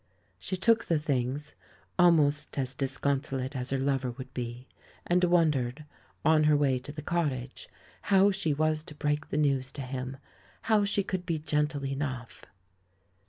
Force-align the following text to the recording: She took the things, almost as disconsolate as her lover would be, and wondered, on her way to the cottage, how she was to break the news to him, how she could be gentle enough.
She 0.39 0.57
took 0.57 0.85
the 0.85 0.97
things, 0.97 1.53
almost 1.99 2.57
as 2.57 2.73
disconsolate 2.73 3.55
as 3.55 3.69
her 3.69 3.77
lover 3.77 4.09
would 4.09 4.33
be, 4.33 4.67
and 5.05 5.23
wondered, 5.25 5.85
on 6.25 6.45
her 6.45 6.57
way 6.57 6.79
to 6.79 6.91
the 6.91 7.03
cottage, 7.03 7.69
how 8.09 8.31
she 8.31 8.51
was 8.51 8.81
to 8.85 8.95
break 8.95 9.29
the 9.29 9.37
news 9.37 9.71
to 9.73 9.83
him, 9.83 10.17
how 10.63 10.85
she 10.85 11.03
could 11.03 11.23
be 11.27 11.37
gentle 11.37 11.85
enough. 11.85 12.45